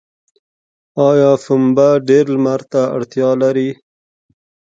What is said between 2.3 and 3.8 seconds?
لمر ته اړتیا لري؟